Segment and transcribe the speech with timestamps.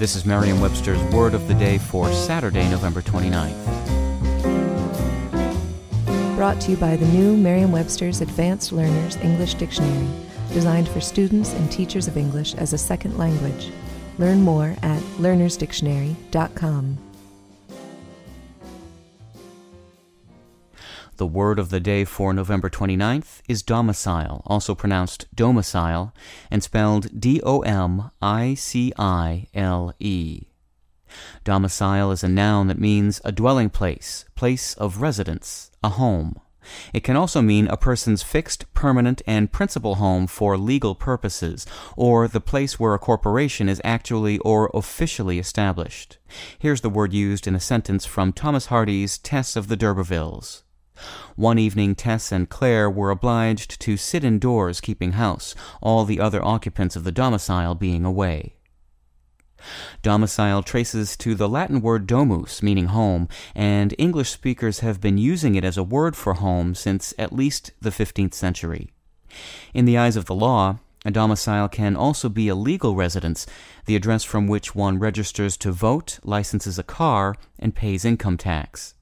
[0.00, 3.54] This is Merriam-Webster's Word of the Day for Saturday, November 29th.
[6.36, 10.08] Brought to you by the new Merriam-Webster's Advanced Learners English Dictionary,
[10.54, 13.68] designed for students and teachers of English as a second language.
[14.16, 17.09] Learn more at learnersdictionary.com.
[21.20, 26.14] The word of the day for November 29th is domicile, also pronounced domicile,
[26.50, 30.46] and spelled D O M I C I L E.
[31.44, 36.40] Domicile is a noun that means a dwelling place, place of residence, a home.
[36.94, 41.66] It can also mean a person's fixed, permanent, and principal home for legal purposes,
[41.98, 46.16] or the place where a corporation is actually or officially established.
[46.58, 50.62] Here's the word used in a sentence from Thomas Hardy's Tess of the D'Urbervilles.
[51.36, 56.44] One evening, Tess and Clare were obliged to sit indoors keeping house, all the other
[56.44, 58.56] occupants of the domicile being away.
[60.02, 65.54] Domicile traces to the Latin word domus, meaning home, and English speakers have been using
[65.54, 68.90] it as a word for home since at least the 15th century.
[69.74, 73.46] In the eyes of the law, a domicile can also be a legal residence,
[73.86, 78.94] the address from which one registers to vote, licenses a car, and pays income tax.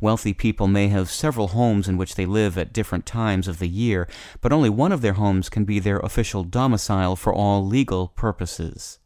[0.00, 3.68] Wealthy people may have several homes in which they live at different times of the
[3.68, 4.08] year,
[4.40, 8.98] but only one of their homes can be their official domicile for all legal purposes.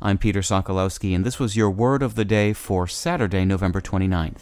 [0.00, 4.40] I'm Peter Sokolowski, and this was your word of the day for Saturday, November 29th.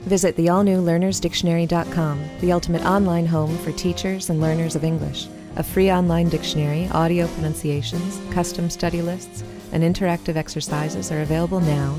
[0.00, 5.26] Visit the all new learnersdictionary.com, the ultimate online home for teachers and learners of English.
[5.56, 9.42] A free online dictionary, audio pronunciations, custom study lists,
[9.72, 11.98] and interactive exercises are available now